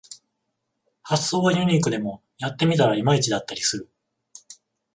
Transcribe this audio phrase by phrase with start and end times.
[1.03, 3.91] 発想はユニークでもやってみたらいまいちだったりする